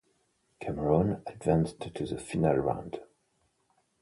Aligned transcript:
Cameroon 0.59 1.21
advanced 1.27 1.79
to 1.93 2.05
the 2.07 2.17
Final 2.17 2.55
Round. 2.55 3.01